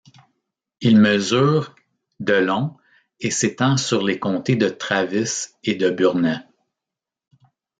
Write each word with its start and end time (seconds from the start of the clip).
Il 0.79 0.97
mesure 0.99 1.75
de 2.19 2.33
long 2.33 2.75
et 3.19 3.29
s'étend 3.29 3.77
sur 3.77 4.01
les 4.03 4.17
comtés 4.17 4.55
de 4.55 4.67
Travis 4.67 5.49
et 5.63 5.75
de 5.75 5.91
Burnet. 5.91 6.39